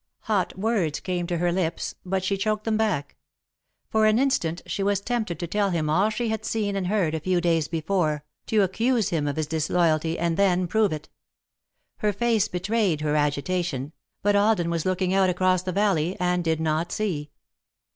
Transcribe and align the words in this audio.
Hot 0.21 0.57
words 0.57 0.99
came 0.99 1.27
to 1.27 1.37
her 1.37 1.51
lips 1.51 1.93
but 2.03 2.23
she 2.23 2.35
choked 2.35 2.63
them 2.63 2.75
back. 2.75 3.15
For 3.91 4.07
an 4.07 4.17
instant 4.17 4.63
she 4.65 4.81
was 4.81 4.99
tempted 4.99 5.37
to 5.39 5.45
tell 5.45 5.69
him 5.69 5.91
all 5.91 6.09
she 6.09 6.29
had 6.29 6.43
seen 6.43 6.75
and 6.75 6.87
heard 6.87 7.13
a 7.13 7.19
few 7.19 7.39
days 7.39 7.67
before, 7.67 8.25
to 8.47 8.63
accuse 8.63 9.09
him 9.09 9.27
of 9.27 9.35
disloyalty, 9.47 10.17
and 10.17 10.37
then 10.37 10.65
prove 10.65 10.91
it. 10.91 11.07
Her 11.97 12.13
face 12.13 12.47
betrayed 12.47 13.01
her 13.01 13.15
agitation, 13.15 13.93
but 14.23 14.35
Alden 14.35 14.71
was 14.71 14.87
looking 14.87 15.13
out 15.13 15.29
across 15.29 15.61
the 15.61 15.71
valley, 15.71 16.17
and 16.19 16.43
did 16.43 16.59
not 16.59 16.91
see. 16.91 17.29